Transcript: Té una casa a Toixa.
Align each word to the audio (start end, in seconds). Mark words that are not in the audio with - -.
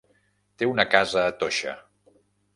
Té 0.61 0.69
una 0.69 0.85
casa 0.95 1.21
a 1.33 1.35
Toixa. 1.43 1.77